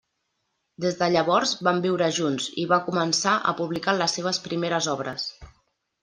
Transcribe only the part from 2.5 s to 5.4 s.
i va començar a publicar les seves primeres obres.